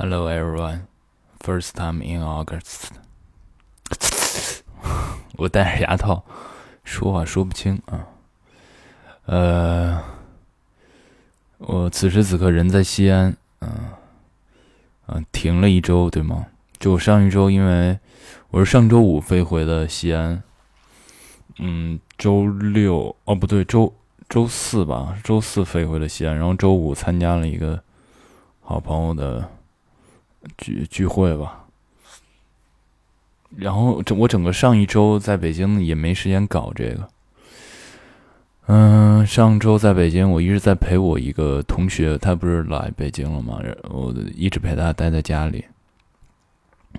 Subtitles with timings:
[0.00, 0.82] Hello everyone,
[1.40, 2.90] first time in August。
[5.36, 6.24] 我戴着牙套，
[6.84, 8.06] 说话说不清啊。
[9.26, 10.00] 呃，
[11.58, 13.68] 我此时此刻人在西安，嗯，
[15.08, 16.46] 嗯，停了一周，对吗？
[16.78, 17.98] 就上一周，因为
[18.50, 20.40] 我是上周五飞回的西安，
[21.58, 23.92] 嗯，周六哦不对，周
[24.28, 27.82] 周四吧，周四飞回了西安，然后周五参加了一个
[28.60, 29.50] 好朋友的。
[30.56, 31.66] 聚聚会吧，
[33.56, 37.08] 然后整我整个上一周在北京也没时间搞这个。
[38.66, 43.60] 嗯，上周在北京，我一直在陪我一个同学，他不是来北京了吗？
[43.88, 45.64] 我一直陪他待在家里。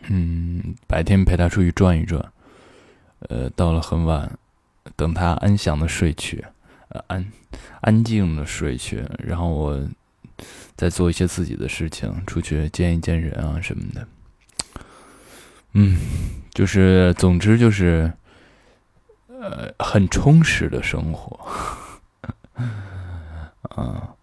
[0.07, 2.23] 嗯，白天陪他出去转一转，
[3.29, 4.31] 呃，到了很晚，
[4.95, 6.43] 等他安详的睡去，
[6.89, 7.25] 呃，安
[7.81, 9.79] 安静的睡去，然后我。
[10.79, 14.07] 再做一些自己的事情，出去见一见人啊什么的。
[15.73, 15.97] 嗯，
[16.53, 18.09] 就是总之就是，
[19.27, 21.37] 呃，很充实的生活。
[23.75, 24.15] 啊，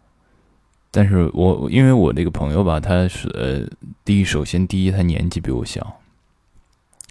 [0.91, 3.69] 但是我因为我这个朋友吧，他是呃，
[4.03, 5.83] 第一，首先第一，他年纪比我小；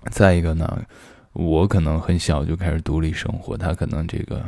[0.09, 0.81] 再一个呢，
[1.33, 4.43] 我可能很小就开始独立生活，他可能这个。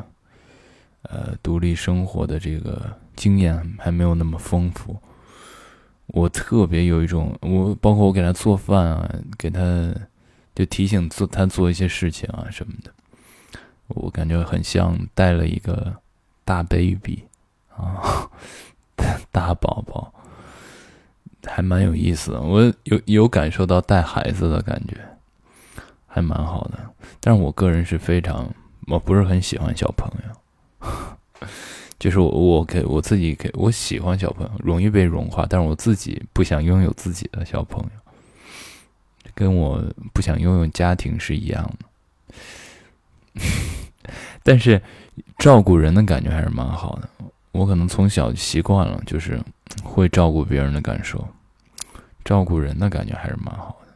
[1.04, 4.96] 呃，独立生活的这个经验还没有那么丰富。
[6.08, 9.60] 我特别有一种，我包括我给他做饭啊，给他
[10.56, 12.92] 就提醒做他做一些事情啊什么的，
[13.90, 15.94] 我感觉很像带了一个
[16.46, 17.26] 大 baby
[17.76, 18.30] 啊，
[19.34, 20.14] 大宝宝，
[21.46, 22.42] 还蛮有意思的。
[22.42, 24.98] 我有有感受到带孩子的感觉，
[26.08, 26.80] 还蛮好的。
[27.20, 28.50] 但是我个人是非常，
[28.88, 31.17] 我不是很喜欢小朋友。
[32.00, 37.90] 就是我，我给我自己给我喜欢小朋友，容易被融化，但是我自己不想拥有自己的小朋友，
[39.34, 43.42] 跟我不想拥有家庭是一样的。
[44.44, 44.82] 但是
[45.40, 47.10] 照顾人的感觉还是蛮好的，
[47.52, 49.42] 我可能从小习惯了，就是
[49.84, 51.28] 会照顾别人的感受，
[52.24, 53.88] 照顾人的感觉还是蛮好的。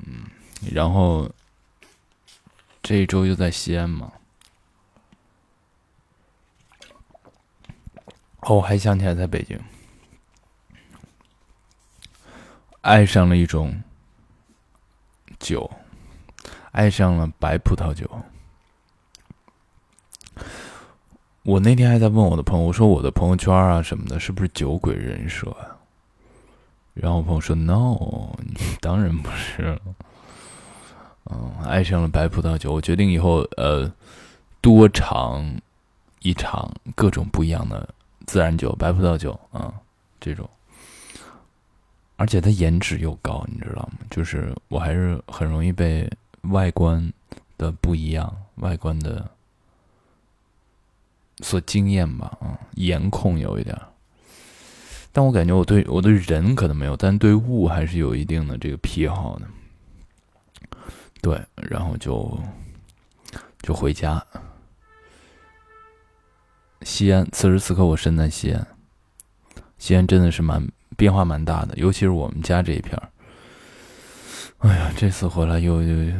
[0.00, 0.24] 嗯，
[0.72, 1.30] 然后
[2.82, 4.12] 这一周就在西安嘛。
[8.42, 9.58] 哦，我还想起来，在北京，
[12.80, 13.82] 爱上了一种
[15.38, 15.70] 酒，
[16.72, 18.10] 爱上了白葡萄酒。
[21.44, 25.76] 我那天还在问我的朋友，我说我的朋友圈啊什么的，是不是酒鬼人设呀？
[26.94, 28.36] 然后我朋友说：“No，
[28.82, 29.80] 当然不是。”
[31.30, 33.90] 嗯，爱上了白葡萄酒，我决定以后呃
[34.60, 35.60] 多尝
[36.20, 37.88] 一尝各种不一样的。
[38.26, 39.72] 自然酒、白葡萄酒啊，
[40.20, 40.48] 这种，
[42.16, 43.98] 而且它颜值又高，你知道吗？
[44.10, 46.10] 就是我还是很容易被
[46.42, 47.12] 外观
[47.58, 49.28] 的不一样、外观的
[51.40, 53.76] 所惊艳吧，啊，颜控有一点。
[55.12, 59.46] 但我感觉我对我对人可能没有，但对物还是有一定的这个癖好的。
[61.20, 62.38] 对，然后就
[63.60, 64.24] 就回家。
[66.84, 68.66] 西安，此时此刻我身在西安。
[69.78, 70.66] 西安真的是蛮
[70.96, 73.08] 变化蛮大的，尤其是我们家这一片儿。
[74.58, 76.12] 哎呀，这次回来又又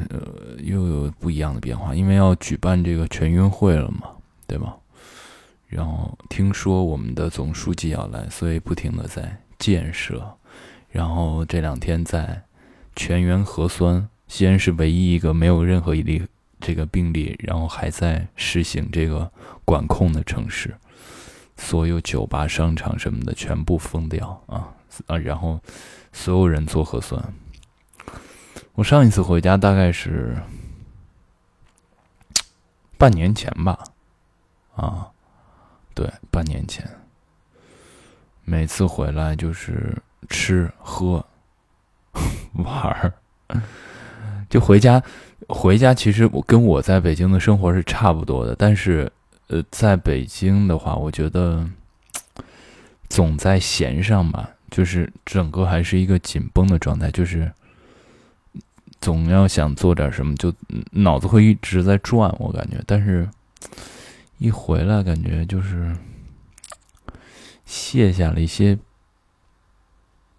[0.59, 4.09] 又有不一样的变化，因为要举办这个全运会了嘛，
[4.47, 4.77] 对吧？
[5.69, 10.37] 然后听说我们的总书记要来，所以不停的在建设。
[10.91, 12.43] 然后这两天在
[12.97, 16.23] 全员核酸，西安是唯一一个没有任何一例。
[16.63, 19.31] 这个病例，然后还在实行这个
[19.65, 20.73] 管控的城市，
[21.57, 24.73] 所有酒吧、商场什么的全部封掉啊
[25.09, 25.19] 啊！
[25.19, 25.61] 然后
[26.13, 27.21] 所有人做核酸。
[28.75, 30.37] 我上一次回家大概是
[32.97, 33.79] 半年前吧，
[34.77, 35.11] 啊，
[35.95, 36.89] 对，半年前。
[38.45, 41.25] 每次回来就是吃喝
[42.55, 43.13] 玩儿，
[44.49, 45.03] 就回家。
[45.53, 49.13] 回家其实我跟我在北京的生活是差不多的，但是，
[49.49, 51.69] 呃，在北京的话，我觉得
[53.11, 57.53] 总在弦上吧，就是整个还是一个紧绷的状态，就是
[58.99, 60.53] 总要想做点什么，就
[60.91, 63.29] 脑子会一直在转，我感觉，但是
[64.39, 65.95] 一回来感觉就是
[67.67, 68.79] 卸下了一些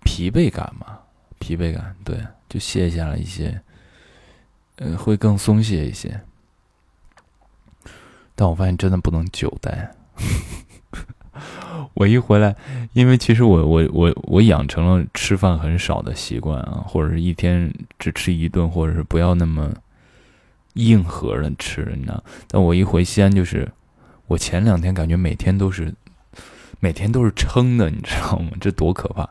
[0.03, 0.97] 疲惫感嘛，
[1.37, 2.17] 疲惫感，对，
[2.49, 3.61] 就卸下了一些。
[4.77, 6.21] 呃，会更松懈一些，
[8.35, 9.91] 但我发现真的不能久待。
[11.95, 12.55] 我一回来，
[12.93, 19.71] 因为其实我我我我养成了吃饭很少的习惯啊，或者是一天只吃一顿，或者是不要那么
[20.73, 22.23] 硬核的吃，你知道？
[22.47, 23.71] 但我一回西安，就是
[24.27, 25.93] 我前两天感觉每天都是
[26.79, 28.51] 每天都是撑的，你知道吗？
[28.59, 29.29] 这多可怕！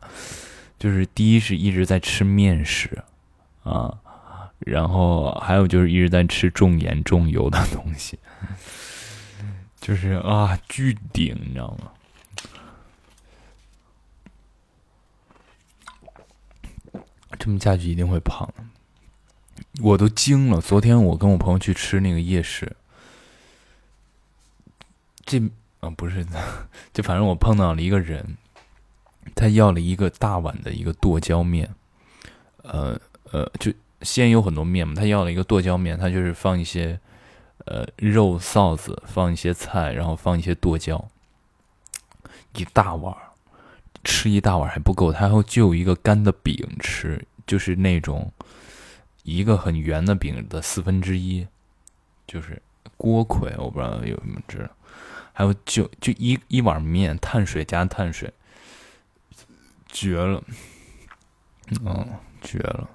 [0.78, 3.02] 就是第一是一直在吃面食
[3.62, 3.98] 啊，
[4.66, 8.18] 然后还有就是一直在吃重盐重油的东西，
[9.80, 11.90] 就是啊巨顶，你知道吗？
[17.38, 18.48] 这么下去一定会胖，
[19.80, 20.60] 我都惊了。
[20.60, 22.76] 昨天我跟我朋友去吃那个夜市，
[25.24, 25.40] 这
[25.80, 26.24] 啊不是，
[26.92, 28.36] 就反正我碰到了一个人，
[29.34, 31.68] 他要了一个大碗的一个剁椒面，
[32.62, 33.00] 呃
[33.32, 36.98] 呃，就西安有很多面嘛，他要了一个剁椒面，他就是放一些
[37.66, 41.08] 呃肉臊子，放一些菜，然后放一些剁椒，
[42.54, 43.16] 一大碗，
[44.04, 47.24] 吃一大碗还不够，他还要就一个干的饼吃。
[47.44, 48.32] 就是那种
[49.24, 51.44] 一个很圆的饼的四分之一，
[52.24, 52.62] 就是
[52.96, 54.70] 锅盔，我不知道有什么知道。
[55.32, 58.32] 还有就就一一碗面，碳水加碳水，
[59.88, 60.42] 绝了，
[61.84, 62.08] 嗯，
[62.40, 62.88] 绝了。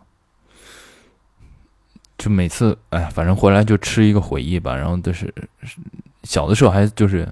[2.17, 4.75] 就每次哎，反正回来就吃一个回忆吧。
[4.75, 5.33] 然后就是
[6.23, 7.27] 小的时候还就是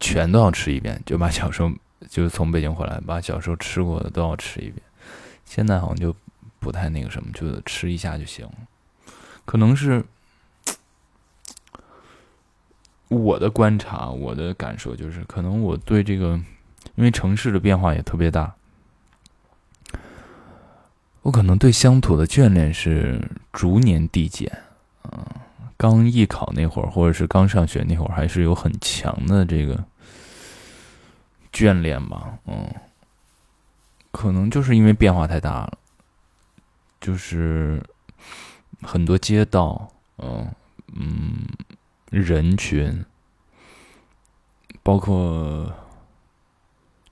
[0.00, 1.70] 全都要吃一遍，就把小时候
[2.08, 4.76] 就是从北京回来，把小时候吃过的都要吃一遍。
[5.44, 6.14] 现在好像就。
[6.60, 8.44] 不太那个什么，就吃一下就行。
[9.44, 10.04] 可能是
[13.06, 16.30] 我的观察，我的感受就是，可能我对这个，
[16.96, 18.52] 因为城市的变化也特别大，
[21.22, 24.50] 我可能对乡土的眷恋是逐年递减。
[25.04, 25.24] 嗯，
[25.76, 29.84] 刚艺考那会儿，或者是刚上学那会儿，还是有很强的这个
[31.52, 32.38] 眷恋吧。
[32.46, 32.74] 嗯，
[34.10, 35.78] 可能就是因为变化太大了。
[37.00, 37.82] 就是
[38.82, 39.88] 很多街道，
[40.18, 40.50] 嗯
[40.94, 41.46] 嗯，
[42.10, 43.04] 人群，
[44.82, 45.72] 包括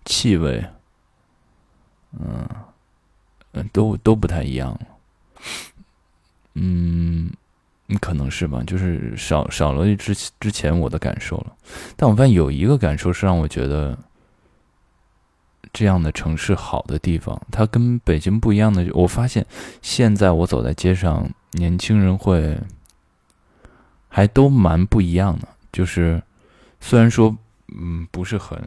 [0.05, 0.65] 气味，
[2.19, 2.49] 嗯
[3.73, 4.79] 都都不太一样。
[6.55, 7.31] 嗯，
[7.87, 11.53] 你可能是吧，就是少少了之之前我的感受了。
[11.97, 13.99] 但我发现有一个感受是让我觉得。
[15.73, 18.87] 这样的城市好的地方，它跟北京不一样的。
[18.95, 19.45] 我发现
[19.83, 22.59] 现在我走在街上，年轻人会
[24.09, 25.47] 还都蛮不一样的。
[25.71, 26.23] 就是
[26.81, 27.37] 虽然说，
[27.79, 28.59] 嗯，不是很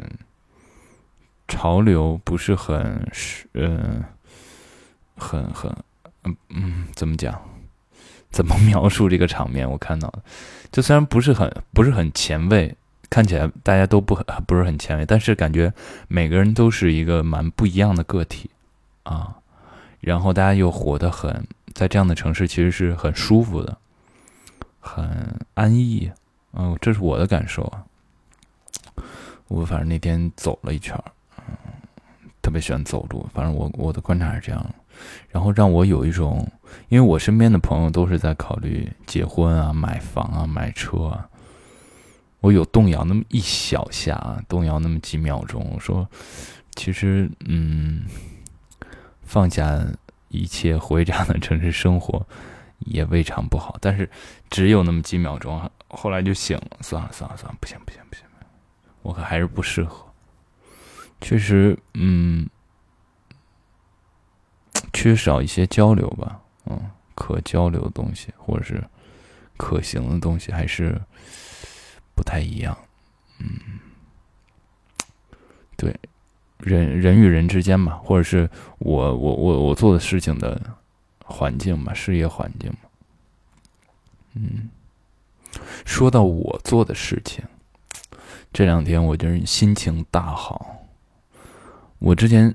[1.48, 4.04] 潮流，不是很是，嗯，
[5.20, 5.72] 很很，
[6.24, 7.40] 嗯嗯，怎么讲？
[8.32, 9.70] 怎么描述这个场面？
[9.70, 10.24] 我看到的，
[10.72, 12.76] 就虽然不是很不是很前卫。
[13.12, 15.74] 看起来大家都不很不是很前卫，但是感觉
[16.08, 18.52] 每个人都是一个蛮不一样的个体
[19.02, 19.36] 啊。
[20.00, 23.76] 然后大家又活得很，在这样的城市其实是很舒服的，
[24.80, 26.12] 很安逸。
[26.54, 27.84] 嗯，这是我的感受啊。
[29.48, 30.96] 我反正那天走了一圈
[31.40, 31.44] 嗯，
[32.44, 33.28] 特别喜欢走路。
[33.34, 34.64] 反正我我的观察是这样，
[35.30, 36.50] 然后让我有一种，
[36.90, 41.28] 因为我身边的朋友都是在考虑结婚啊、买房啊、买车啊。
[42.42, 45.62] 我有动摇那么一小下，动摇那么几秒钟。
[45.74, 46.08] 我说，
[46.76, 48.06] 其实，嗯，
[49.24, 49.86] 放下
[50.30, 52.26] 一切回这样的城市生活
[52.80, 53.78] 也未尝不好。
[53.82, 54.10] 但是，
[54.50, 56.78] 只有那么几秒钟，后来就醒了。
[56.80, 58.24] 算了，算了，算了，不行，不行，不行，
[59.02, 60.06] 我可还是不适合。
[61.20, 62.48] 确实，嗯，
[64.94, 66.40] 缺少一些交流吧。
[66.66, 66.80] 嗯，
[67.16, 68.84] 可交流的东西，或者是
[69.58, 71.00] 可行的东西，还是。
[72.16, 72.78] 不太一样，
[73.40, 73.80] 嗯，
[75.78, 75.98] 对，
[76.58, 80.62] 人人与人之间嘛，或者是我我我我做的事情的
[81.24, 82.90] 环境嘛，事业环境嘛，
[84.34, 84.70] 嗯，
[85.86, 87.42] 说到我做的事情，
[88.52, 90.76] 这两天我就是心情大好。
[92.00, 92.54] 我之前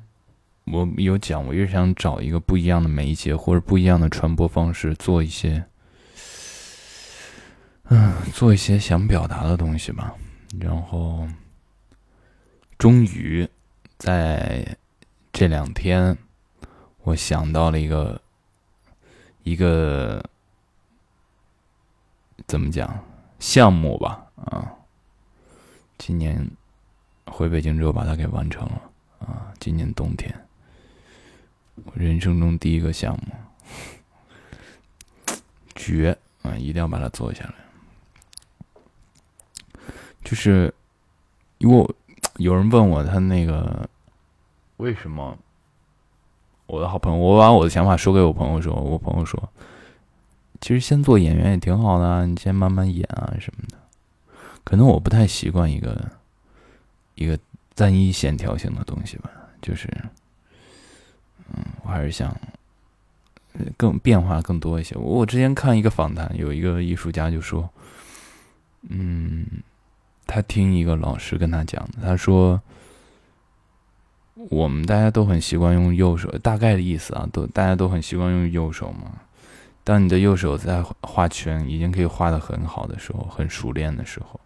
[0.65, 5.65] 我有讲，我一直想找一个不一样的媒介或者不一样的传播方式，做一些。
[7.85, 10.15] 嗯，做一些想表达的东西吧。
[10.59, 11.29] 然后，
[12.79, 13.47] 终于
[13.99, 14.77] 在
[15.33, 16.17] 这两天，
[17.03, 18.21] 我想到了一个
[19.43, 20.25] 一个
[22.47, 22.99] 怎么讲
[23.39, 24.25] 项目吧。
[24.37, 24.73] 啊，
[25.99, 26.51] 今年
[27.27, 28.83] 回北京之后把它给完成了。
[29.19, 30.35] 啊，今年冬天，
[31.83, 33.35] 我人生中第一个项目，
[35.75, 36.55] 绝啊！
[36.57, 37.55] 一定要把它做下来。
[40.23, 40.73] 就是，
[41.59, 41.95] 因为
[42.37, 43.89] 有人问我他那个
[44.77, 45.37] 为什么？
[46.67, 49.53] 我的好朋友，我把我的想法说给我朋友说，我朋友说，
[50.63, 53.77] 其实先做演员也挺好的，你先慢慢演啊什么的。
[54.65, 56.11] 可能我不太习惯一个
[57.17, 57.39] 一个
[57.75, 59.87] 单一线条性的东西吧，就是，
[61.53, 62.35] 嗯，我还是想
[63.77, 64.95] 更变化更多一些。
[64.97, 67.69] 我之前看一个访谈，有一个艺术家就说，
[68.89, 69.47] 嗯，
[70.27, 72.61] 他听一个老师跟他讲，他说，
[74.35, 79.21] 我们大家都很习惯用右手，大概的意思啊，都大家都很习惯用右手嘛。
[79.85, 84.41] 当你的右手在画圈已经可以画的很好的时候，很熟练的时候。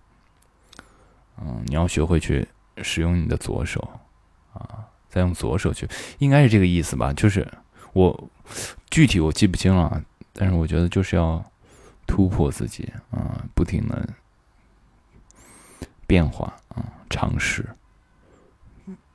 [1.41, 2.49] 嗯，你要学会去
[2.83, 3.89] 使用你的左手，
[4.53, 4.88] 啊，
[5.19, 7.13] 再用左手去，应该是这个意思吧？
[7.13, 7.47] 就是
[7.93, 8.31] 我
[8.89, 10.01] 具体我记不清了，
[10.33, 11.45] 但是我觉得就是要
[12.07, 14.09] 突破自己，啊，不停的
[16.07, 17.69] 变化，啊，尝试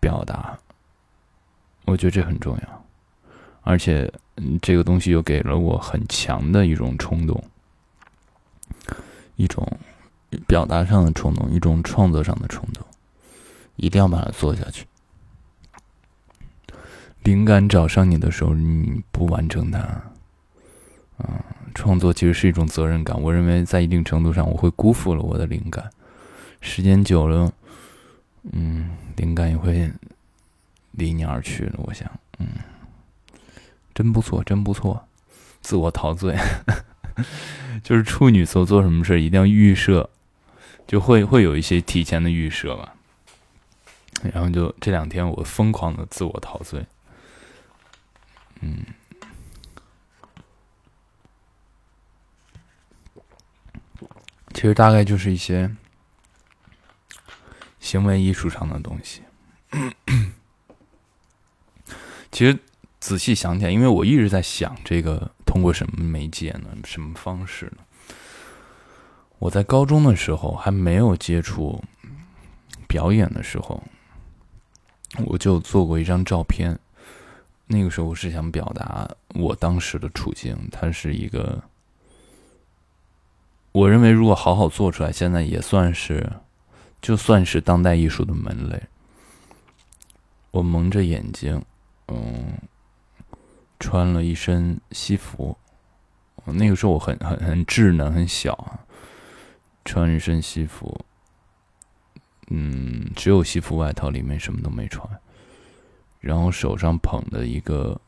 [0.02, 0.60] 表达，
[1.86, 2.86] 我觉得这很重要，
[3.62, 4.12] 而且
[4.62, 7.42] 这个东西又给了我很强的一种冲动，
[9.38, 9.66] 一种。
[10.48, 12.84] 表达上的冲动，一种创作上的冲动，
[13.76, 14.84] 一定要把它做下去。
[17.24, 19.80] 灵感找上你的时候，你不完成它，
[21.18, 23.20] 啊，创作其实是一种责任感。
[23.22, 25.89] 我认为在一定程度上，我会辜负了我的灵感。
[26.62, 27.51] 时间久了，
[28.51, 29.92] 嗯，灵感也会
[30.92, 31.74] 离你而去了。
[31.77, 32.48] 我想，嗯，
[33.94, 35.06] 真不错，真不错，
[35.62, 36.38] 自我陶醉，
[37.84, 40.10] 就是处女座做什么事一定要预设。
[40.86, 42.94] 就会会有一些提前的预设吧，
[44.34, 46.86] 然后就这两天我疯狂的自我陶醉，
[48.65, 48.86] 嗯，
[54.53, 55.70] 其实大概就是一些
[57.82, 59.22] 行为艺术上的东西。
[62.32, 62.58] 其实
[63.01, 66.70] 仔细想起来，因为我一直在想这个通过什么媒介呢？
[66.86, 67.84] 什么方式呢？
[69.39, 71.84] 我在高中的时候还没有接触
[72.88, 73.84] 表演的时候，
[75.25, 76.79] 我就做过一张照片。
[77.65, 81.63] 那个时候我是想表达我当时的处境，它是一个，
[83.72, 86.32] 我认为如果好好做出来，现在也算是，
[87.01, 88.82] 就算是当代艺术的门类。
[90.51, 91.63] 我蒙着眼睛，
[92.08, 92.58] 嗯，
[93.79, 95.58] 穿了一身西服。
[96.46, 98.79] 那个时候我很很很稚嫩，很小。
[99.86, 101.03] 穿一身西服，
[102.48, 105.05] 嗯，只有西服外套，里面什么都没穿。
[106.24, 108.00] 然后手上捧的一个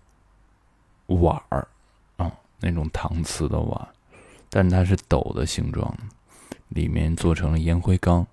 [1.07, 1.67] 碗儿，
[2.15, 2.31] 啊，
[2.61, 3.87] 那种搪瓷的碗，
[4.49, 5.93] 但它是斗的形状，
[6.69, 8.25] 里面做成了烟灰缸，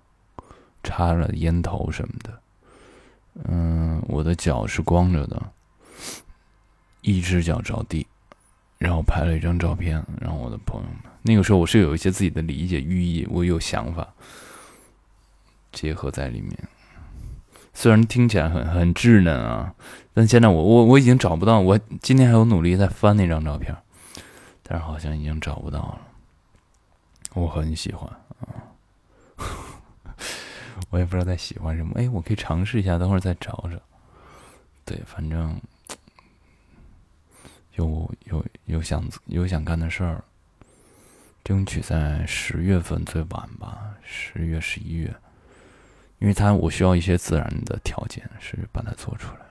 [0.83, 2.39] 插了烟头什么的。
[3.49, 5.51] 嗯，我的脚是光着的，
[7.01, 8.07] 一只脚着地。
[8.77, 11.11] 然后拍了一张照片，让我的朋友们。
[11.21, 14.07] 那个时候我是有一些自己的理解寓意，我有想法
[15.73, 16.57] 结合在里面。
[17.73, 19.73] 虽然听起来很很稚嫩啊，
[20.13, 21.59] 但现在我我我已经找不到。
[21.59, 23.75] 我今天还有努力在翻那张照片，
[24.61, 26.01] 但是好像已经找不到了。
[27.33, 28.45] 我很喜欢啊，
[30.91, 31.93] 我也不知道在喜欢什么。
[31.95, 33.79] 哎，我可以尝试一下，等会儿再找找。
[34.85, 35.59] 对，反正。
[37.75, 40.23] 有有有想有想干的事儿，
[41.43, 45.11] 争取在十月份最晚吧，十月十一月，
[46.23, 49.41] 因为它我需要一些自然的条件，是把它做出来。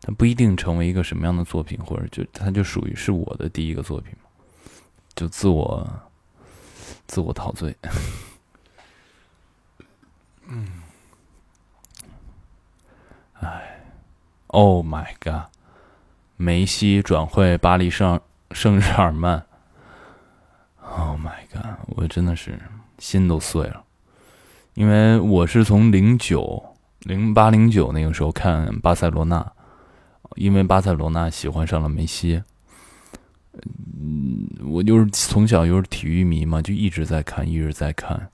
[0.00, 4.14] 它不一定成为一个什么样的作品，或者就它就属于是我的第一个作品，
[5.16, 5.84] 就自我
[7.08, 7.76] 自我陶醉。
[10.46, 10.82] 嗯，
[13.40, 13.80] 哎
[14.46, 15.50] ，Oh my God！
[16.36, 18.20] 梅西转会巴黎圣
[18.52, 19.44] 圣日耳曼
[20.82, 21.80] ，Oh my god！
[21.96, 22.60] 我真的是
[23.00, 23.84] 心都碎了，
[24.74, 26.62] 因为我是从零九
[27.00, 29.52] 零八零九那个时候看巴塞罗那，
[30.36, 32.42] 因为巴塞罗那喜欢上了梅西，
[33.52, 38.28] 嗯，我就是从小就是体育迷嘛，就一直在看，一直在看，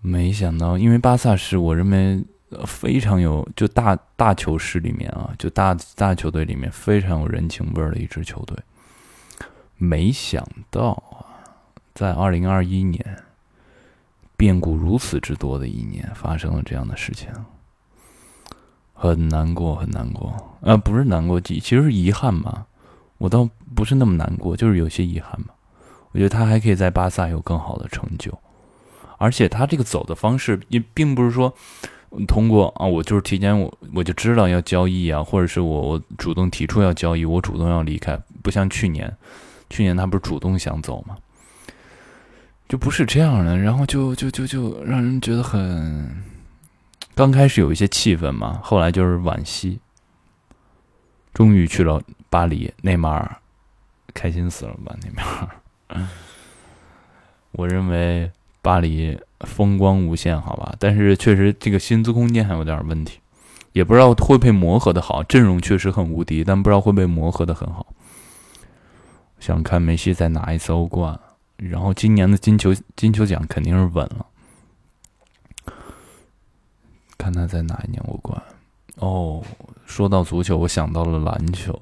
[0.00, 2.24] 没想到，因为巴萨是我认为。
[2.64, 8.56] 非常有，就大大球市里面啊，就大大球队里面非常有人情味儿的一支球队。
[9.76, 11.44] 没想到啊，
[11.92, 13.22] 在二零二一年，
[14.38, 17.28] 变故如此之多的一年，发生了这样的事情，
[18.94, 20.32] 很难过，很难过。
[20.60, 22.64] 呃，不是难过，其其实是遗憾吧。
[23.18, 25.52] 我倒不是那么难过，就是有些遗憾吧。
[26.12, 28.32] 我觉得他还可以在巴萨有更好的成就，
[29.18, 31.52] 而且他这个走的方式也并不是说
[32.28, 39.12] 通过啊，我就是提前我我就知道要交易啊，或者是我我主动提出要交易，我主动要离开，不像去年，
[39.68, 41.16] 去年他不是主动想走吗？
[42.68, 46.22] 就不是这样的，然后就就就就让人觉得很，
[47.14, 49.80] 刚开始有一些气氛嘛，后来就是惋惜。
[51.32, 53.36] 终于去了巴黎，内马尔
[54.12, 54.94] 开心死了吧？
[55.02, 56.06] 内马尔，
[57.52, 63.20] 我认为巴黎风光无限，好吧，但是确实这个薪资空间还有点问题，
[63.72, 65.22] 也不知道会不会磨合的好。
[65.22, 67.86] 阵容确实很无敌，但不知道会不会磨合的很好。
[69.38, 71.18] 想看梅西再拿一次欧冠。
[71.58, 74.26] 然后今年的金球金球奖肯定是稳了，
[77.18, 78.40] 看他在哪一年欧冠。
[78.96, 79.42] 哦，
[79.84, 81.78] 说到足球，我想到了篮球。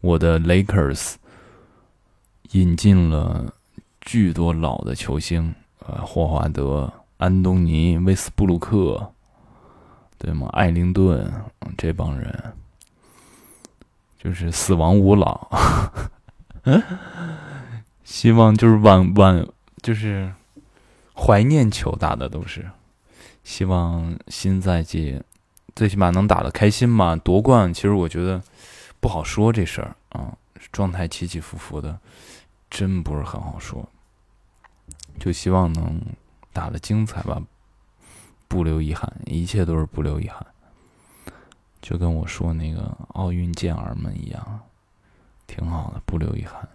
[0.00, 1.14] 我的 Lakers
[2.52, 3.54] 引进了
[4.00, 9.12] 巨多老的球星，呃，霍华德、安东尼、威斯布鲁克，
[10.18, 10.48] 对吗？
[10.52, 11.30] 艾灵顿
[11.76, 12.52] 这帮人，
[14.18, 15.48] 就是死亡五老。
[18.04, 19.46] 希望就是晚晚
[19.82, 20.32] 就是
[21.14, 22.70] 怀念球打的都是，
[23.42, 25.22] 希望新赛季
[25.74, 27.16] 最起码能打的开心嘛。
[27.16, 28.42] 夺冠其实我觉得
[29.00, 30.36] 不好说这事儿啊，
[30.70, 31.98] 状态起起伏伏的，
[32.70, 33.88] 真不是很好说。
[35.18, 36.00] 就希望能
[36.52, 37.42] 打的精彩吧，
[38.48, 40.46] 不留遗憾，一切都是不留遗憾。
[41.80, 44.60] 就跟我说那个奥运健儿们一样，
[45.46, 46.68] 挺好的，不留遗憾。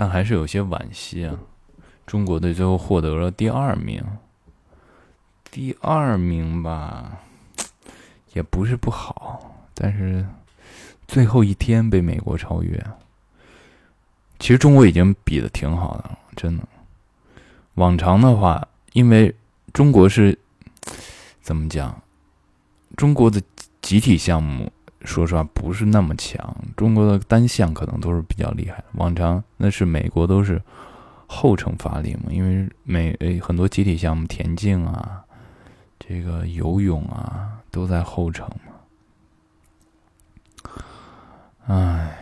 [0.00, 1.36] 但还是有些惋惜啊！
[2.06, 4.02] 中国队最后获得了第二名，
[5.50, 7.18] 第二名吧，
[8.32, 10.24] 也不是不好，但是
[11.06, 12.82] 最后一天被美国超越。
[14.38, 16.66] 其实中国已经比的挺好的了，真的。
[17.74, 19.34] 往常的话，因为
[19.74, 20.38] 中国是
[21.42, 22.02] 怎么讲？
[22.96, 23.38] 中国的
[23.82, 24.72] 集体项目。
[25.04, 26.54] 说实话，不是那么强。
[26.76, 28.84] 中国的单项可能都是比较厉害。
[28.92, 30.62] 往常那是美国都是
[31.26, 35.24] 后程发力嘛，因为美诶很多集体项目，田径啊，
[35.98, 38.56] 这个游泳啊，都在后程嘛。
[41.66, 42.18] 唉，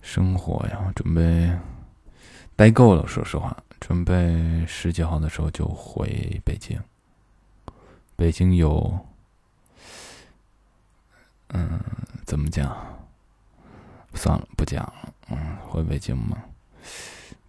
[0.00, 1.52] 生活呀，准备
[2.56, 3.06] 待够了。
[3.06, 6.80] 说实话，准备十几号的时候就回北京。
[8.16, 8.98] 北京有。
[11.48, 11.80] 嗯，
[12.24, 12.76] 怎么讲？
[14.14, 15.14] 算了，不讲了。
[15.30, 16.36] 嗯，回北京嘛，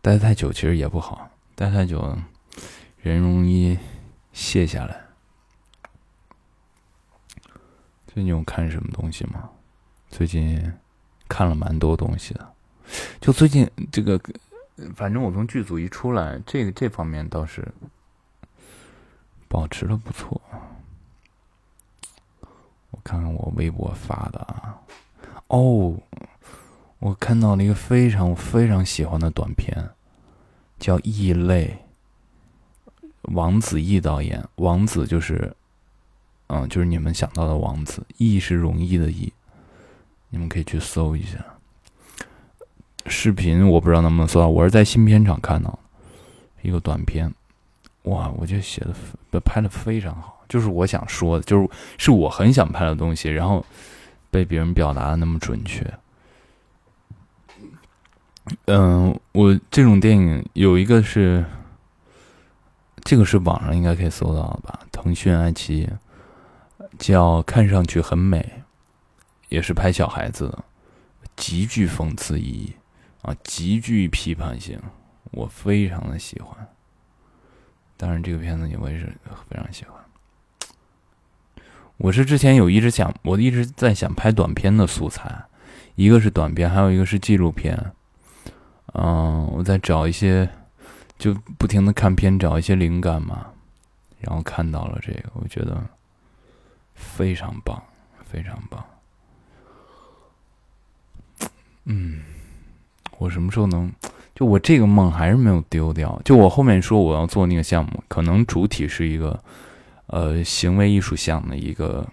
[0.02, 2.18] 待太久其实也不好，待太久
[3.02, 3.78] 人容易
[4.34, 5.02] 卸下来。
[8.08, 9.50] 最近有看什么东西吗？
[10.10, 10.74] 最近
[11.28, 12.54] 看了蛮多东西的。
[13.22, 14.20] 就最近这个，
[14.96, 17.66] 反正我从剧组一出来，这个这方面倒是
[19.48, 20.42] 保持的不错。
[23.04, 24.78] 看看我微博发的啊，
[25.48, 25.96] 哦，
[27.00, 29.90] 我看到了一个非常非常喜欢的短片，
[30.80, 31.78] 叫《异类》，
[33.34, 35.56] 王子异导演，王子就是，
[36.48, 39.32] 嗯，就是你们想到的王子，异是容易的异，
[40.30, 41.38] 你们可以去搜一下。
[43.06, 45.80] 视频我不知道能不能搜到，我是在新片场看到
[46.62, 47.34] 一个短片，
[48.04, 48.86] 哇，我觉得写
[49.32, 50.39] 的拍的非常好。
[50.50, 53.66] 就是我想说的，就是是我很想拍的东西，然后
[54.30, 55.86] 被别人表达的那么准确。
[58.66, 61.46] 嗯，我这种电影有一个是，
[63.04, 64.80] 这个是网上应该可以搜到的吧？
[64.92, 65.90] 腾讯、爱奇艺
[66.98, 68.40] 叫《看上去很美》，
[69.50, 70.64] 也是拍小孩子的，
[71.36, 72.74] 极具讽刺意义
[73.22, 74.82] 啊，极具批判性，
[75.30, 76.68] 我非常的喜欢。
[77.98, 79.06] 当然，这个片子我也是
[79.48, 79.94] 非常喜欢。
[82.00, 85.44] 我是之前有一直想，我一直在想拍短片的素材，
[85.96, 87.78] 一个是短片，还有一个是纪录片。
[88.94, 90.48] 嗯，我在找一些，
[91.18, 93.48] 就不停的看片，找一些灵感嘛。
[94.22, 95.78] 然后看到了这个，我觉得
[96.96, 97.84] 非常棒，
[98.24, 98.82] 非常棒。
[101.84, 102.24] 嗯，
[103.18, 103.92] 我什么时候能？
[104.34, 106.22] 就我这个梦还是没有丢掉。
[106.24, 109.38] 就我后面说我要做那个项目，可能主体是一个。
[110.12, 112.08] 呃，行为艺术项的一个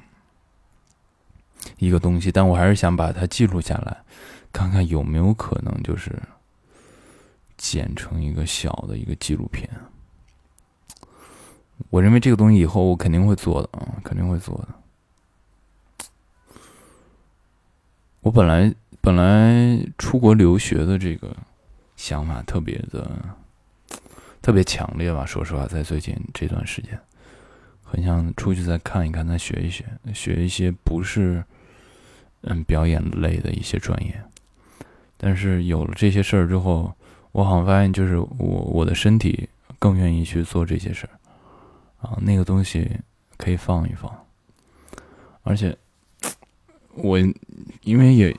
[1.79, 4.05] 一个东西，但我还是想把它记录下来，
[4.53, 6.21] 看看有没有可能就是
[7.57, 9.69] 剪成一个小的一个纪录片。
[11.91, 14.69] 我认为这个东西以后我肯定会做的啊，肯定会做的。
[18.21, 21.35] 我本来本来出国留学的这个
[21.97, 23.11] 想法特别的
[24.43, 25.25] 特别强烈吧。
[25.25, 26.99] 说实话，在最近这段时间，
[27.89, 31.43] 很想出去再看一看，再学一学，学一些不是
[32.43, 34.21] 嗯表演类的一些专业。
[35.17, 36.93] 但是有了这些事儿之后，
[37.33, 42.91] 我好像发现，就是我我的身体更愿意去做这些事儿啊，那个东西
[43.37, 44.13] 可以放一放，
[45.43, 45.75] 而且
[46.95, 47.19] 我
[47.83, 48.37] 因为也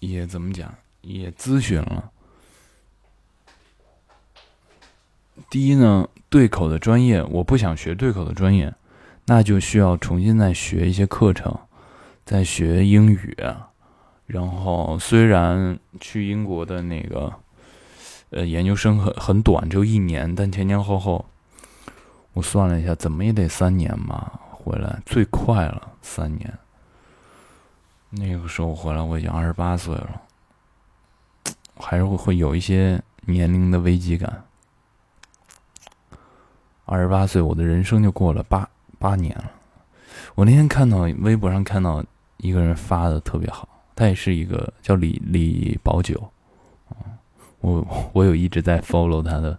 [0.00, 2.10] 也怎么讲，也咨询了。
[5.50, 8.74] 第一呢，对口的专业我不想学对口的专业，
[9.26, 11.56] 那就需要重新再学一些课程，
[12.24, 13.36] 再学英语。
[14.26, 17.32] 然后虽然去英国的那个
[18.30, 21.24] 呃研究生很很短，只有一年，但前前后后
[22.32, 24.40] 我算了一下，怎么也得三年吧。
[24.50, 26.52] 回来最快了三年。
[28.10, 30.22] 那个时候回来我已经二十八岁了，
[31.78, 34.44] 还是会会有一些年龄的危机感。
[36.84, 39.50] 二十八岁，我的人生就过了八八年了。
[40.34, 42.04] 我那天看到微博上看到
[42.38, 43.68] 一个人发的特别好。
[43.98, 46.22] 他也是一个叫李李宝九，
[47.60, 49.58] 我我有一直在 follow 他的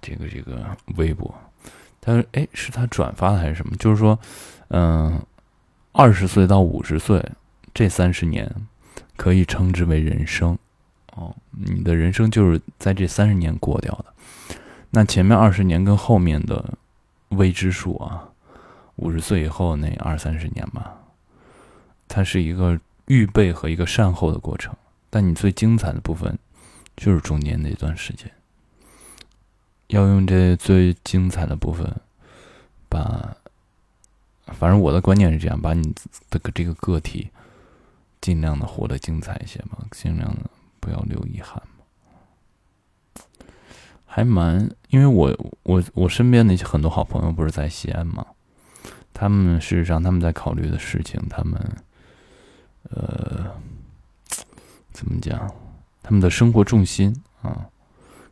[0.00, 1.32] 这个这个微博，
[2.00, 3.76] 他哎是他转发的还是什么？
[3.76, 4.18] 就是说，
[4.70, 5.24] 嗯，
[5.92, 7.24] 二十岁到五十岁
[7.72, 8.52] 这三十年
[9.16, 10.58] 可以称之为人生，
[11.14, 14.06] 哦，你的人生就是在这三十年过掉的，
[14.90, 16.76] 那前面二十年跟后面的
[17.28, 18.28] 未知数啊，
[18.96, 20.96] 五十岁以后那二三十年吧，
[22.08, 22.80] 它是一个。
[23.06, 24.74] 预备和一个善后的过程，
[25.10, 26.38] 但你最精彩的部分
[26.96, 28.30] 就是中间那段时间。
[29.88, 32.00] 要用这最精彩的部分，
[32.88, 33.36] 把，
[34.46, 35.82] 反正我的观念是这样，把你
[36.30, 37.28] 的这个个体
[38.20, 41.60] 尽量的活得精彩一些嘛，尽量的不要留遗憾。
[44.06, 48.24] 还蛮，因为我我我身边的一些很多好朋友不是在西安嘛，
[49.14, 51.60] 他们事实上他们在考虑的事情，他们。
[52.90, 53.46] 呃，
[54.92, 55.50] 怎么讲？
[56.02, 57.70] 他们的生活重心啊，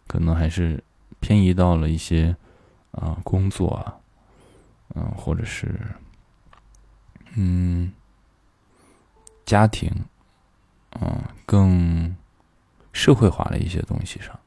[0.08, 0.82] 可能还是
[1.20, 2.36] 偏移到了一些
[2.90, 3.96] 啊工作啊，
[4.96, 5.80] 嗯，或者是
[7.36, 7.92] 嗯
[9.46, 9.88] 家庭，
[11.00, 12.14] 嗯，更
[12.92, 14.38] 社会化的一些东西上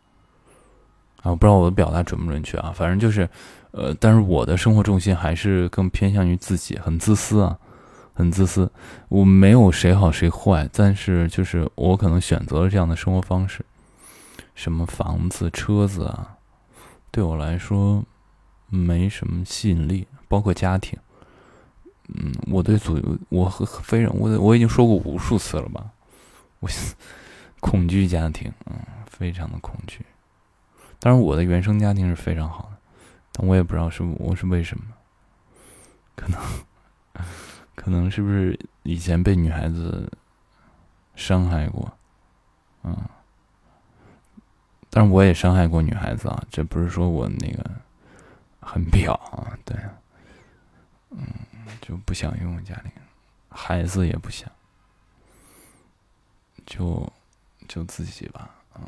[1.24, 1.34] 啊。
[1.34, 3.28] 不知道我的表达准不准确啊，反正就是，
[3.72, 7.58] 呃，但是我的生活重心还是更偏向于自己，很自私啊。
[8.16, 8.72] 很自私，
[9.10, 13.66] 我没有谁好谁坏，但是就是我可能选择了这样的生活方式，
[14.54, 16.38] 什么房子、车子啊，
[17.10, 18.04] 对我来说
[18.70, 20.96] 没什么吸引力，包括家庭。
[22.10, 25.84] 嗯，我对祖，我和非人，我我已经说过无数次了吧，
[26.60, 26.70] 我
[27.62, 28.76] 恐惧家庭，嗯，
[29.10, 30.06] 非常的恐惧。
[31.04, 32.78] 当然，我的原生家庭是非常好的，
[33.34, 34.86] 但我也不知道是我是为什么，
[36.16, 36.40] 可能。
[37.76, 40.10] 可能是不是以前被女孩子
[41.16, 41.92] 伤害过，
[42.84, 42.96] 嗯，
[44.90, 47.70] 但是我也伤害过女孩子啊，这不是说我那个
[48.62, 49.76] 很表啊，对，
[51.10, 51.28] 嗯，
[51.82, 52.92] 就不想拥有家庭，
[53.50, 54.50] 孩子也不想，
[56.66, 57.12] 就
[57.68, 58.84] 就自己吧，嗯，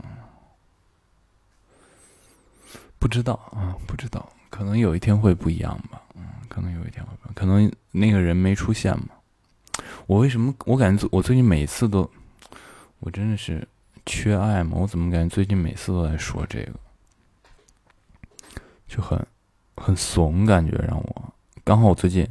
[3.06, 6.02] 不知道啊，不知道，可能有一天会不一样吧。
[6.16, 9.10] 嗯可能有一天会，可能那个人没出现嘛？
[10.08, 12.10] 我为什么我感觉我最近每次都，
[13.02, 13.68] 我真的是
[14.08, 14.76] 缺爱吗？
[14.80, 16.72] 我怎么感觉最近每次都在说这个，
[18.88, 19.24] 就很
[19.76, 22.28] 很怂，感觉让我刚好我最近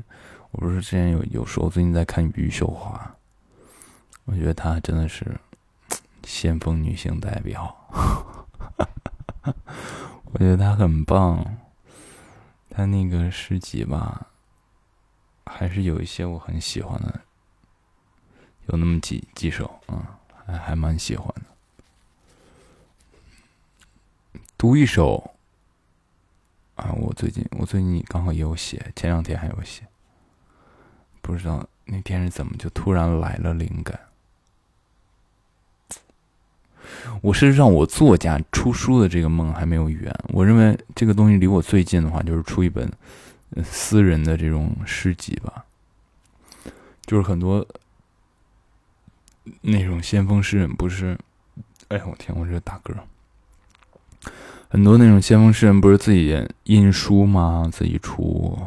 [0.51, 3.15] 我不是之前有有说，我最近在看余秀华，
[4.25, 5.25] 我觉得她真的是
[6.27, 7.73] 先锋女性代表，
[10.35, 11.59] 我觉得他很棒。
[12.71, 14.27] 他那个诗集吧，
[15.47, 17.21] 还是有一些我很喜欢的，
[18.67, 21.43] 有那么几几首啊，还还蛮喜欢的。
[24.59, 25.37] 读一首
[26.75, 29.87] 啊，我最近我最近刚好也有写，前两天还有写，
[31.23, 34.01] 不知道那天是怎么就突然来了灵感。
[37.21, 40.15] 我事实上，我作家出书的这个梦还没有圆。
[40.29, 42.91] 我认为这个东西离我最近的话，就是出一本
[43.63, 45.65] 私人的这种诗集吧。
[47.07, 47.67] 就是很多
[49.61, 51.19] 那种先锋诗人，不是？
[51.89, 52.95] 哎呀，我天，我这打嗝。
[54.69, 57.69] 很多那种先锋诗人，不是自己印书吗？
[57.73, 58.59] 自己出。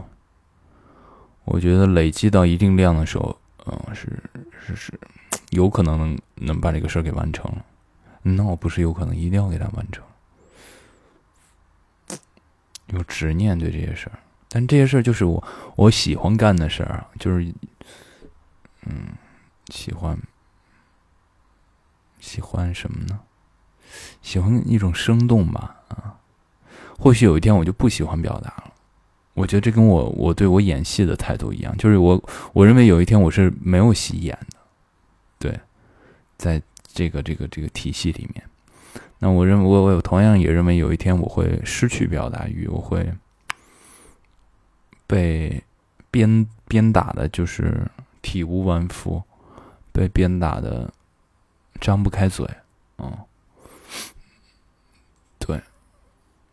[1.46, 4.08] 我觉得累积到一定量的时候，嗯，是
[4.66, 4.94] 是是，
[5.50, 7.66] 有可能能能把这个事儿给完成了，
[8.36, 10.04] 那我不是有可能一定要给他完成，
[12.88, 15.44] 有执念对这些事儿，但这些事儿就是我
[15.76, 17.54] 我喜欢干的事儿，就是
[18.84, 19.10] 嗯，
[19.70, 20.18] 喜欢
[22.20, 23.20] 喜欢什么呢？
[24.22, 26.20] 喜欢一种生动吧，啊，
[26.98, 28.74] 或许有一天我就不喜欢表达了。
[29.34, 32.22] 我觉得这跟我我对我演戏的态度一样，就是我
[32.54, 34.58] 我认为有一天我是没有戏演的，
[35.38, 35.60] 对，
[36.38, 36.62] 在
[36.98, 38.44] 这个这个这个体系里面，
[39.20, 43.08] 那我认为我我同样也认为有一天我会失去表达欲，我会
[45.06, 45.64] 被
[46.10, 47.88] 鞭鞭打的，就是
[48.24, 49.22] 体无完肤，
[49.92, 50.92] 被鞭打的
[51.80, 52.50] 张不开嘴，
[52.98, 53.16] 嗯。
[55.38, 55.62] 对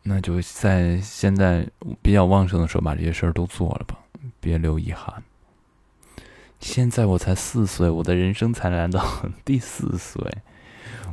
[0.03, 1.67] 那就在现在
[2.03, 3.99] 比较旺盛的时候，把这些事儿都做了吧，
[4.41, 5.23] 别留遗憾。
[6.65, 9.05] 现在我才四岁，我的人生才来到
[9.45, 10.19] 第四岁，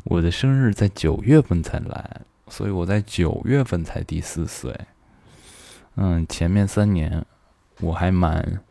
[0.06, 4.74] 我的生日在九月份才来，所以我在九月份才第四岁。
[5.96, 7.26] 嗯，前面三年
[7.82, 8.62] 我还蛮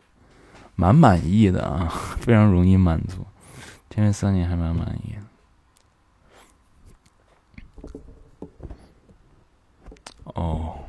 [0.75, 1.87] 蛮满意的啊，
[2.19, 3.27] 非常容易满足。
[3.91, 5.15] 前面三年还蛮满意。
[10.23, 10.79] 哦，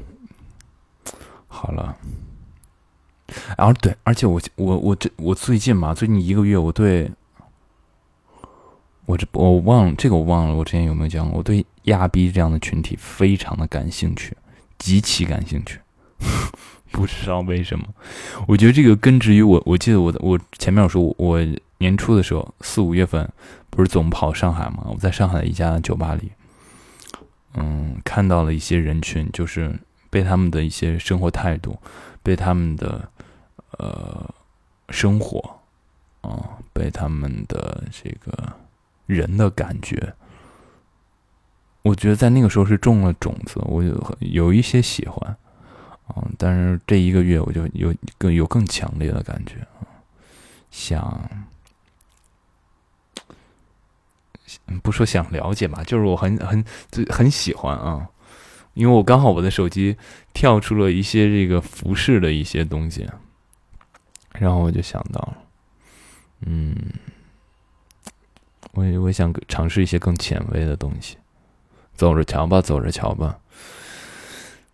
[1.46, 1.94] 好了，
[3.56, 7.10] 然后对，而且我我我这我最近嘛，最近一个月，我对，
[9.06, 11.38] 我这我忘了这个我忘了，我之前有没有讲过？
[11.38, 14.36] 我对亚逼这样的群体非常的感兴趣，
[14.78, 15.80] 极其感兴趣，
[16.92, 17.84] 不知道为什么。
[18.46, 21.40] 我觉得这个根植于我，我记得我我前面我说我
[21.78, 23.28] 年初的时候四五月份
[23.70, 24.84] 不是总跑上海嘛？
[24.88, 26.30] 我在上海的一家酒吧里。
[27.54, 31.76] 嗯，看到了一些人群，就是被他们的一些生活态度，
[32.22, 33.06] 被他们的
[33.78, 34.34] 呃
[34.88, 35.60] 生活，
[36.20, 38.52] 啊，被他们的这个
[39.06, 40.14] 人的感觉，
[41.82, 45.36] 我觉得在那个时候是种了种子，我有有一些喜欢，
[46.06, 49.66] 啊，但是这一个月我就有更有更强烈的感觉，
[50.70, 51.46] 想。
[54.82, 58.06] 不说想了解吧，就是我很很就很喜欢啊，
[58.74, 59.96] 因为我刚好我的手机
[60.34, 63.08] 跳出了一些这个服饰的一些东西，
[64.34, 65.36] 然后我就想到了，
[66.40, 66.74] 嗯，
[68.72, 71.16] 我我想尝试一些更前卫的东西，
[71.94, 73.38] 走着瞧吧，走着瞧吧，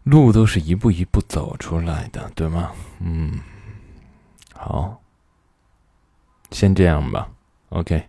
[0.05, 2.73] 路都是一步一步走出来的，对吗？
[3.01, 3.39] 嗯，
[4.55, 5.01] 好，
[6.51, 7.31] 先这样吧
[7.71, 8.09] ，OK，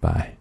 [0.00, 0.39] 拜。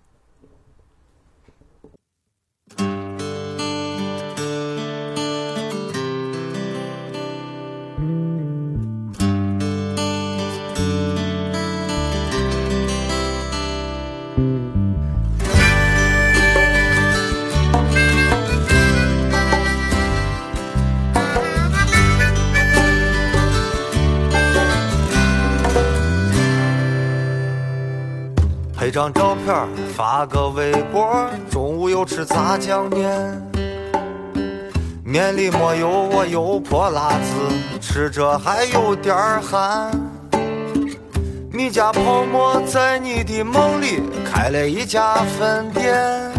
[29.00, 29.56] 张照片
[29.96, 33.42] 发个微博，中午又吃炸酱面，
[35.06, 39.90] 面里没有我油泼辣子，吃着还有点寒。
[41.50, 46.30] 你家泡沫在你的梦里开了一家分店，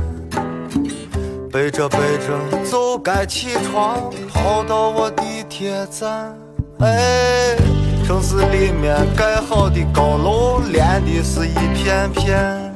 [1.50, 6.38] 背着背着就该起床，跑到我地铁站，
[6.80, 7.69] 哎。
[8.10, 12.74] 城市里面盖好的高楼，连的是一片片。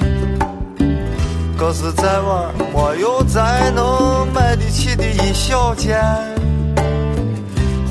[1.59, 6.01] 可是，在玩没有咱能买得起的一小间。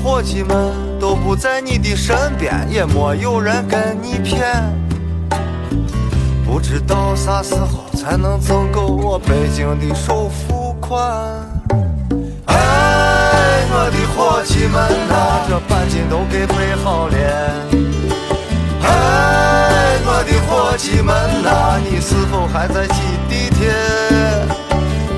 [0.02, 4.40] 伙计们都不在你的身边，也没有人跟你谝。
[6.46, 10.98] 不知道啥时候才能挣够我北京的首付款。
[12.46, 12.56] 哎
[13.70, 15.60] 我的伙计们呐，这
[15.94, 17.14] 半斤都给备好了。
[18.82, 23.72] 哎，我的伙计们呐，你是否还在挤地铁？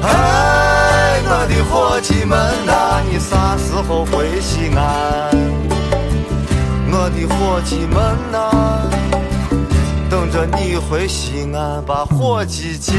[0.03, 5.35] 哎，我的伙计们呐，你啥时候回西安？
[6.93, 8.83] 我的伙计们呐，
[10.11, 12.95] 等着你回西安把伙计见。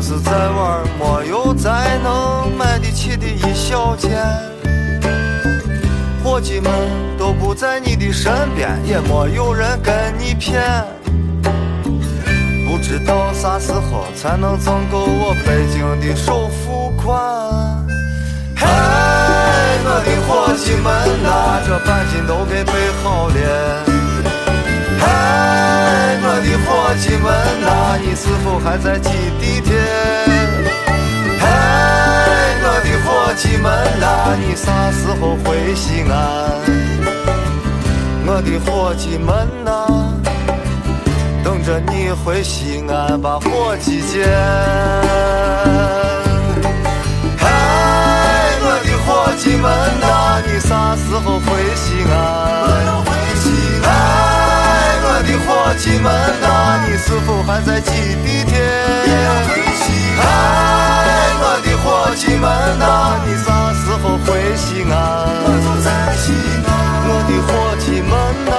[0.00, 4.10] 是，在玩没有再能买得起的一小件。
[6.24, 6.72] 伙计们
[7.18, 10.62] 都不在你的身边，也没有人跟你骗。
[12.66, 17.14] 不知道啥时候才能挣够我北京的首付款。
[18.56, 18.66] 嘿，
[19.84, 23.89] 我的伙计们呐，这半斤都给备好了。
[25.30, 25.36] 嘿，
[26.22, 26.68] 我的伙
[27.00, 27.24] 计们
[27.62, 29.08] 呐，你是否还在挤
[29.40, 29.70] 地铁？
[31.38, 31.46] 嘿，
[32.64, 34.04] 我的伙计们呐，
[34.40, 36.12] 你啥时候回西安？
[38.26, 39.68] 我的伙计们呐，
[41.44, 44.26] 等着你回西安把伙计见。
[47.38, 47.46] 嘿，
[48.62, 49.64] 我的伙计们
[50.00, 51.48] 呐，你啥时候回
[57.00, 57.90] 是否还在挤
[58.24, 58.54] 地铁？
[60.22, 60.24] 哎，
[61.40, 61.84] 我的伙
[62.14, 62.44] 计们
[62.78, 64.92] 呐，你啥时候回西安？
[67.06, 68.12] 我的伙计们
[68.46, 68.50] 呐，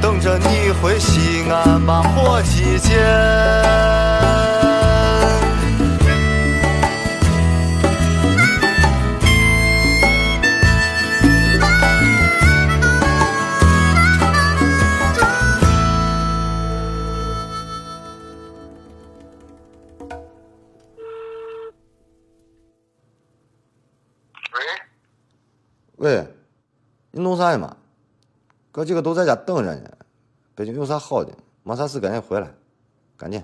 [0.00, 4.35] 等着你回西安吧伙计见。
[27.54, 27.76] 你弄啥呢嘛？
[28.72, 29.90] 哥几个都在家等着呢。
[30.54, 31.32] 北京有啥好的？
[31.62, 32.52] 没啥事赶紧回来，
[33.16, 33.42] 赶紧。